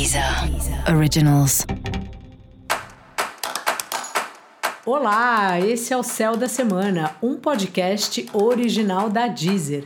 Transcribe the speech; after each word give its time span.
Deezer 0.00 0.24
Originals. 0.96 1.66
Olá, 4.86 5.60
esse 5.60 5.92
é 5.92 5.96
o 5.96 6.02
Céu 6.02 6.38
da 6.38 6.48
Semana, 6.48 7.14
um 7.22 7.36
podcast 7.36 8.26
original 8.32 9.10
da 9.10 9.26
Deezer. 9.26 9.84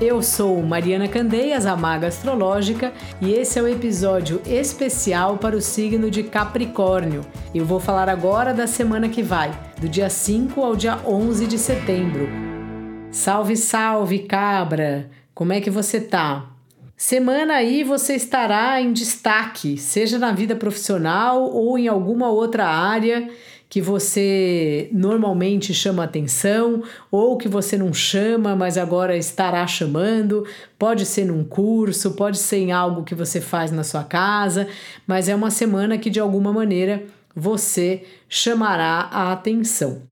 Eu 0.00 0.22
sou 0.22 0.62
Mariana 0.62 1.08
Candeias, 1.08 1.66
a 1.66 1.74
Maga 1.74 2.06
Astrológica, 2.06 2.92
e 3.20 3.32
esse 3.32 3.58
é 3.58 3.62
o 3.62 3.66
episódio 3.66 4.40
especial 4.46 5.36
para 5.36 5.56
o 5.56 5.60
signo 5.60 6.12
de 6.12 6.22
Capricórnio. 6.22 7.22
Eu 7.52 7.66
vou 7.66 7.80
falar 7.80 8.08
agora 8.08 8.54
da 8.54 8.68
semana 8.68 9.08
que 9.08 9.20
vai, 9.20 9.50
do 9.80 9.88
dia 9.88 10.08
5 10.08 10.62
ao 10.62 10.76
dia 10.76 10.96
11 11.04 11.48
de 11.48 11.58
setembro. 11.58 12.28
Salve, 13.10 13.56
salve, 13.56 14.20
cabra! 14.20 15.10
Como 15.34 15.52
é 15.52 15.60
que 15.60 15.70
você 15.70 16.00
tá? 16.00 16.50
Semana 16.96 17.54
aí 17.54 17.82
você 17.82 18.14
estará 18.14 18.80
em 18.80 18.92
destaque, 18.92 19.78
seja 19.78 20.18
na 20.18 20.32
vida 20.32 20.54
profissional 20.54 21.42
ou 21.42 21.78
em 21.78 21.88
alguma 21.88 22.28
outra 22.28 22.66
área 22.66 23.26
que 23.70 23.80
você 23.80 24.90
normalmente 24.92 25.72
chama 25.72 26.04
atenção 26.04 26.82
ou 27.10 27.38
que 27.38 27.48
você 27.48 27.78
não 27.78 27.94
chama, 27.94 28.56
mas 28.56 28.76
agora 28.76 29.16
estará 29.16 29.64
chamando. 29.66 30.44
Pode 30.76 31.06
ser 31.06 31.24
num 31.24 31.44
curso, 31.44 32.10
pode 32.10 32.36
ser 32.36 32.58
em 32.58 32.72
algo 32.72 33.04
que 33.04 33.14
você 33.14 33.40
faz 33.40 33.70
na 33.70 33.84
sua 33.84 34.02
casa, 34.02 34.66
mas 35.06 35.28
é 35.28 35.34
uma 35.34 35.50
semana 35.50 35.96
que 35.96 36.10
de 36.10 36.18
alguma 36.18 36.52
maneira 36.52 37.04
você 37.34 38.02
chamará 38.28 39.08
a 39.10 39.32
atenção. 39.32 40.02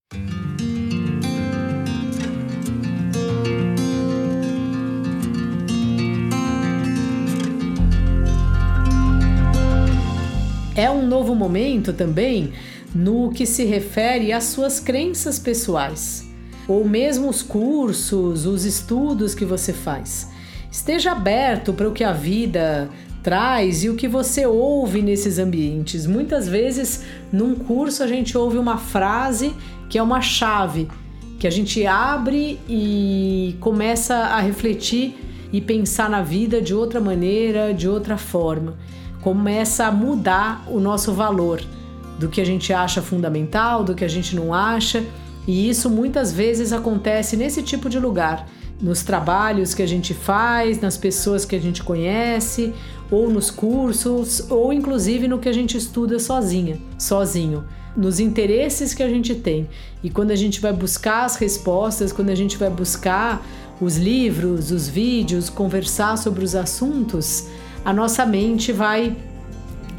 É 10.79 10.89
um 10.89 11.05
novo 11.05 11.34
momento 11.34 11.93
também 11.93 12.53
no 12.95 13.33
que 13.33 13.45
se 13.45 13.65
refere 13.65 14.33
às 14.33 14.45
suas 14.45 14.79
crenças 14.79 15.37
pessoais, 15.37 16.25
ou 16.69 16.87
mesmo 16.87 17.29
os 17.29 17.43
cursos, 17.43 18.47
os 18.47 18.65
estudos 18.65 19.35
que 19.35 19.45
você 19.45 19.73
faz. 19.73 20.31
Esteja 20.70 21.11
aberto 21.11 21.73
para 21.73 21.89
o 21.89 21.93
que 21.93 22.05
a 22.05 22.12
vida 22.12 22.89
traz 23.25 23.83
e 23.83 23.89
o 23.89 23.97
que 23.97 24.07
você 24.07 24.47
ouve 24.47 25.03
nesses 25.03 25.41
ambientes. 25.41 26.07
Muitas 26.07 26.47
vezes, 26.47 27.03
num 27.33 27.57
curso, 27.57 28.05
a 28.05 28.07
gente 28.07 28.39
ouve 28.39 28.57
uma 28.57 28.79
frase 28.79 29.53
que 29.91 29.98
é 29.98 30.03
uma 30.03 30.20
chave, 30.20 30.87
que 31.41 31.48
a 31.48 31.51
gente 31.51 31.85
abre 31.89 32.57
e 32.69 33.57
começa 33.59 34.15
a 34.15 34.39
refletir 34.39 35.48
e 35.53 35.61
pensar 35.61 36.09
na 36.09 36.23
vida 36.23 36.63
de 36.63 36.73
outra 36.73 37.01
maneira, 37.01 37.75
de 37.75 37.89
outra 37.89 38.17
forma. 38.17 38.77
Começa 39.20 39.86
a 39.86 39.92
mudar 39.92 40.64
o 40.69 40.78
nosso 40.80 41.12
valor 41.12 41.61
do 42.19 42.28
que 42.28 42.41
a 42.41 42.44
gente 42.44 42.72
acha 42.72 43.00
fundamental, 43.00 43.84
do 43.84 43.94
que 43.94 44.05
a 44.05 44.08
gente 44.08 44.34
não 44.34 44.52
acha, 44.52 45.05
e 45.47 45.69
isso 45.69 45.88
muitas 45.88 46.33
vezes 46.33 46.72
acontece 46.72 47.36
nesse 47.36 47.62
tipo 47.62 47.89
de 47.89 47.98
lugar, 47.98 48.46
nos 48.80 49.02
trabalhos 49.02 49.72
que 49.72 49.83
a 49.83 49.86
gente 49.86 50.12
faz, 50.12 50.80
nas 50.80 50.96
pessoas 50.96 51.44
que 51.44 51.56
a 51.56 51.61
gente 51.61 51.83
conhece, 51.83 52.74
ou 53.11 53.30
nos 53.30 53.50
cursos, 53.50 54.50
ou 54.50 54.72
inclusive 54.72 55.27
no 55.27 55.39
que 55.39 55.48
a 55.48 55.52
gente 55.52 55.77
estuda 55.77 56.19
sozinha, 56.19 56.78
sozinho, 56.98 57.64
nos 57.96 58.20
interesses 58.20 58.94
que 58.94 59.02
a 59.02 59.08
gente 59.08 59.34
tem. 59.34 59.69
E 60.02 60.11
quando 60.11 60.30
a 60.30 60.36
gente 60.36 60.61
vai 60.61 60.72
buscar 60.72 61.24
as 61.24 61.36
respostas, 61.36 62.12
quando 62.12 62.30
a 62.30 62.34
gente 62.34 62.56
vai 62.56 62.70
buscar 62.70 63.44
os 63.80 63.96
livros, 63.96 64.70
os 64.70 64.89
vídeos, 64.89 65.48
conversar 65.48 66.19
sobre 66.19 66.44
os 66.44 66.55
assuntos, 66.55 67.46
a 67.89 67.92
nossa 67.94 68.27
mente 68.27 68.70
vai 68.70 69.17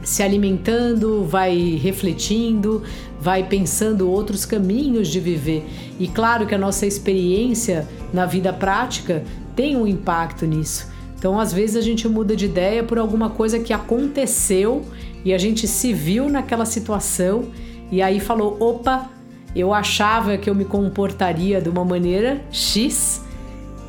se 0.04 0.22
alimentando, 0.22 1.24
vai 1.24 1.58
refletindo, 1.82 2.84
vai 3.20 3.48
pensando 3.48 4.08
outros 4.08 4.46
caminhos 4.46 5.08
de 5.08 5.20
viver. 5.20 5.68
E 6.00 6.08
claro 6.08 6.46
que 6.46 6.54
a 6.54 6.58
nossa 6.60 6.86
experiência 6.86 7.88
na 8.14 8.28
vida 8.28 8.54
prática 8.54 9.24
tem 9.56 9.76
um 9.76 9.88
impacto 9.88 10.46
nisso. 10.46 10.88
Então, 11.18 11.40
às 11.40 11.52
vezes 11.52 11.78
a 11.78 11.82
gente 11.82 12.08
muda 12.08 12.36
de 12.36 12.46
ideia 12.46 12.84
por 12.84 13.00
alguma 13.00 13.32
coisa 13.32 13.58
que 13.58 13.74
aconteceu 13.74 14.86
e 15.26 15.34
a 15.34 15.40
gente 15.40 15.68
se 15.68 15.92
viu 15.92 16.30
naquela 16.30 16.66
situação 16.66 17.46
e 17.92 18.04
aí 18.04 18.20
falou: 18.20 18.56
opa, 18.60 19.10
eu 19.56 19.74
achava 19.74 20.38
que 20.38 20.48
eu 20.48 20.54
me 20.54 20.64
comportaria 20.64 21.60
de 21.60 21.70
uma 21.70 21.84
maneira 21.84 22.40
X 22.52 23.26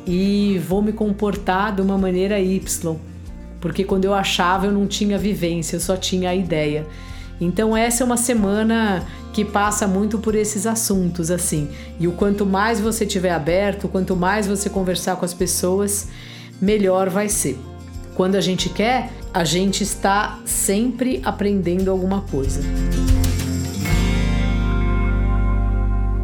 e 0.07 0.59
vou 0.67 0.81
me 0.81 0.91
comportar 0.91 1.75
de 1.75 1.83
uma 1.83 1.99
maneira 1.99 2.39
Y 2.39 3.10
porque 3.61 3.83
quando 3.83 4.05
eu 4.05 4.13
achava 4.13 4.65
eu 4.65 4.71
não 4.71 4.87
tinha 4.87 5.17
vivência, 5.17 5.77
eu 5.77 5.79
só 5.79 5.95
tinha 5.95 6.31
a 6.31 6.35
ideia. 6.35 6.85
Então 7.39 7.77
essa 7.77 8.03
é 8.03 8.05
uma 8.05 8.17
semana 8.17 9.05
que 9.31 9.45
passa 9.45 9.87
muito 9.87 10.19
por 10.19 10.35
esses 10.35 10.67
assuntos 10.67 11.31
assim. 11.31 11.69
E 11.99 12.07
o 12.07 12.11
quanto 12.11 12.45
mais 12.45 12.79
você 12.79 13.05
tiver 13.05 13.31
aberto, 13.31 13.87
quanto 13.87 14.15
mais 14.15 14.45
você 14.45 14.69
conversar 14.69 15.15
com 15.15 15.23
as 15.23 15.33
pessoas, 15.33 16.09
melhor 16.61 17.09
vai 17.09 17.29
ser. 17.29 17.57
Quando 18.15 18.35
a 18.35 18.41
gente 18.41 18.67
quer, 18.69 19.09
a 19.33 19.43
gente 19.43 19.83
está 19.83 20.39
sempre 20.45 21.21
aprendendo 21.23 21.89
alguma 21.89 22.21
coisa. 22.21 22.61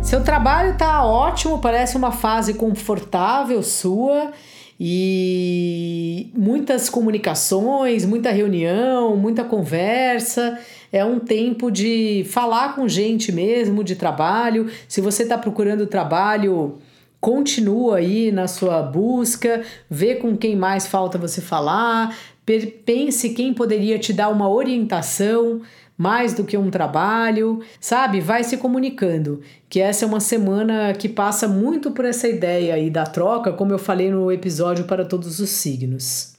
Seu 0.02 0.24
trabalho 0.24 0.72
está 0.72 1.04
ótimo, 1.04 1.60
parece 1.60 1.98
uma 1.98 2.12
fase 2.12 2.54
confortável 2.54 3.62
sua 3.62 4.32
e 4.80 6.30
muitas 6.36 6.90
comunicações, 6.90 8.06
muita 8.06 8.30
reunião, 8.30 9.16
muita 9.18 9.44
conversa. 9.44 10.60
É 10.92 11.04
um 11.04 11.20
tempo 11.20 11.72
de 11.72 12.26
falar 12.30 12.76
com 12.76 12.88
gente 12.88 13.32
mesmo, 13.32 13.84
de 13.84 13.96
trabalho. 13.96 14.70
Se 14.88 15.02
você 15.02 15.24
está 15.24 15.38
procurando 15.38 15.88
trabalho, 15.88 16.78
continua 17.20 17.98
aí 17.98 18.32
na 18.32 18.48
sua 18.48 18.82
busca, 18.82 19.64
vê 19.90 20.16
com 20.16 20.38
quem 20.38 20.56
mais 20.56 20.86
falta 20.86 21.18
você 21.18 21.42
falar, 21.42 22.16
pense 22.86 23.32
quem 23.32 23.54
poderia 23.54 23.98
te 23.98 24.14
dar 24.14 24.30
uma 24.30 24.50
orientação 24.50 25.62
mais 25.98 26.34
do 26.34 26.44
que 26.44 26.58
um 26.58 26.70
trabalho, 26.70 27.62
sabe? 27.80 28.22
Vai 28.22 28.44
se 28.44 28.58
comunicando. 28.58 29.42
Que 29.68 29.80
essa 29.80 30.06
é 30.06 30.08
uma 30.08 30.20
semana 30.20 30.94
que 30.94 31.10
passa 31.10 31.48
muito 31.48 31.92
por 31.92 32.06
essa 32.06 32.28
ideia 32.28 32.76
aí 32.76 32.90
da 32.90 33.06
troca, 33.06 33.52
como 33.52 33.72
eu 33.72 33.80
falei 33.80 34.12
no 34.12 34.32
episódio 34.32 34.86
para 34.86 35.04
todos 35.04 35.40
os 35.40 35.50
signos. 35.50 36.38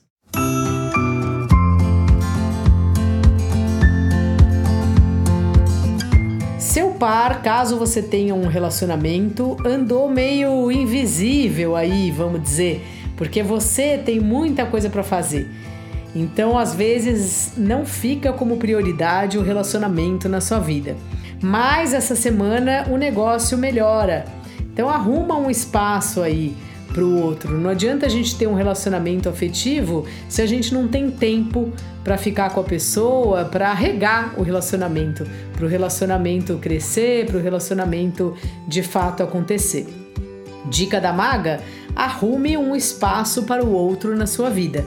Seu 6.58 6.90
par, 6.90 7.42
caso 7.42 7.76
você 7.76 8.00
tenha 8.00 8.34
um 8.34 8.46
relacionamento, 8.46 9.56
andou 9.64 10.08
meio 10.08 10.70
invisível 10.70 11.74
aí, 11.74 12.10
vamos 12.10 12.42
dizer, 12.42 12.84
porque 13.16 13.42
você 13.42 13.98
tem 13.98 14.20
muita 14.20 14.64
coisa 14.66 14.88
para 14.88 15.02
fazer. 15.02 15.48
Então, 16.18 16.58
às 16.58 16.74
vezes, 16.74 17.52
não 17.56 17.86
fica 17.86 18.32
como 18.32 18.56
prioridade 18.56 19.38
o 19.38 19.42
relacionamento 19.42 20.28
na 20.28 20.40
sua 20.40 20.58
vida. 20.58 20.96
Mas 21.40 21.94
essa 21.94 22.16
semana 22.16 22.88
o 22.90 22.96
negócio 22.96 23.56
melhora. 23.56 24.24
Então, 24.72 24.88
arruma 24.88 25.38
um 25.38 25.48
espaço 25.48 26.20
aí 26.20 26.56
para 26.92 27.04
o 27.04 27.22
outro. 27.22 27.56
Não 27.56 27.70
adianta 27.70 28.06
a 28.06 28.08
gente 28.08 28.36
ter 28.36 28.48
um 28.48 28.54
relacionamento 28.54 29.28
afetivo 29.28 30.06
se 30.28 30.42
a 30.42 30.46
gente 30.46 30.74
não 30.74 30.88
tem 30.88 31.08
tempo 31.08 31.72
para 32.02 32.18
ficar 32.18 32.50
com 32.50 32.60
a 32.60 32.64
pessoa, 32.64 33.44
para 33.44 33.72
regar 33.72 34.34
o 34.36 34.42
relacionamento, 34.42 35.24
para 35.52 35.66
o 35.66 35.68
relacionamento 35.68 36.58
crescer, 36.58 37.26
para 37.26 37.36
o 37.36 37.40
relacionamento 37.40 38.34
de 38.66 38.82
fato 38.82 39.22
acontecer. 39.22 40.07
Dica 40.70 41.00
da 41.00 41.12
maga: 41.12 41.60
arrume 41.94 42.56
um 42.56 42.74
espaço 42.74 43.42
para 43.44 43.64
o 43.64 43.72
outro 43.72 44.16
na 44.16 44.26
sua 44.26 44.50
vida 44.50 44.84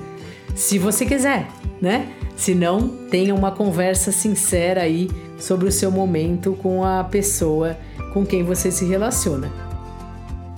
se 0.56 0.78
você 0.78 1.06
quiser, 1.06 1.48
né? 1.82 2.10
Se 2.36 2.54
não, 2.56 2.88
tenha 2.88 3.34
uma 3.34 3.52
conversa 3.52 4.12
sincera 4.12 4.82
aí 4.82 5.10
sobre 5.40 5.68
o 5.68 5.72
seu 5.72 5.92
momento 5.92 6.54
com 6.62 6.84
a 6.84 7.04
pessoa 7.04 7.78
com 8.14 8.26
quem 8.26 8.44
você 8.44 8.72
se 8.72 8.86
relaciona. 8.86 9.52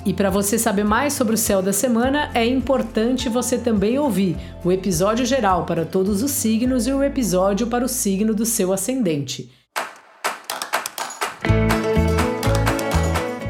E 0.06 0.14
para 0.14 0.30
você 0.30 0.58
saber 0.58 0.84
mais 0.84 1.14
sobre 1.14 1.36
o 1.36 1.38
céu 1.38 1.62
da 1.62 1.72
semana, 1.72 2.30
é 2.34 2.46
importante 2.46 3.30
você 3.30 3.58
também 3.58 3.98
ouvir 3.98 4.36
o 4.64 4.72
episódio 4.72 5.26
geral 5.26 5.66
para 5.66 5.86
todos 5.86 6.22
os 6.22 6.32
signos 6.32 6.88
e 6.88 6.92
o 6.92 7.04
episódio 7.04 7.68
para 7.68 7.86
o 7.86 7.90
signo 7.90 8.34
do 8.34 8.46
seu 8.46 8.74
ascendente. 8.74 9.50